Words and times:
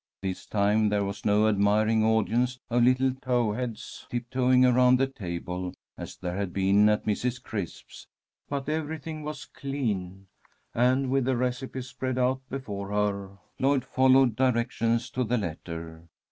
This 0.23 0.47
time 0.47 0.89
there 0.89 1.03
was 1.05 1.25
no 1.25 1.47
admiring 1.47 2.03
audience 2.03 2.57
of 2.71 2.81
little 2.81 3.11
towheads 3.11 4.07
tiptoeing 4.09 4.65
around 4.65 4.97
the 4.97 5.05
table, 5.05 5.75
as 5.95 6.17
there 6.17 6.35
had 6.35 6.51
been 6.51 6.89
at 6.89 7.05
Mrs. 7.05 7.39
Crisp's. 7.39 8.07
But 8.49 8.67
everything 8.67 9.21
was 9.21 9.45
clean, 9.45 10.25
and, 10.73 11.11
with 11.11 11.27
her 11.27 11.37
recipe 11.37 11.83
spread 11.83 12.17
out 12.17 12.41
before 12.49 12.89
her, 12.89 13.37
Lloyd 13.59 13.85
followed 13.85 14.35
directions 14.35 15.11
to 15.11 15.23
the 15.23 15.37
letter. 15.37 16.07